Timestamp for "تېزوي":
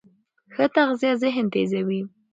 1.53-2.01